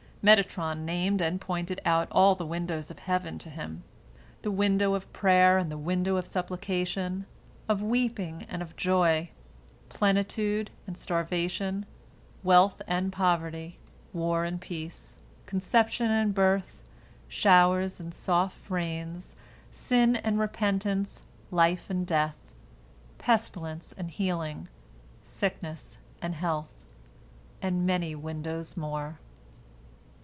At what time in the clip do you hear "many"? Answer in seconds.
27.87-28.13